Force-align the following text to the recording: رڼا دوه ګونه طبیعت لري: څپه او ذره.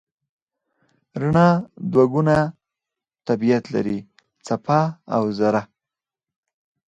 رڼا 1.21 1.49
دوه 1.91 2.05
ګونه 2.13 2.37
طبیعت 3.27 3.63
لري: 3.75 3.97
څپه 4.45 4.81
او 5.15 5.23
ذره. 5.39 5.61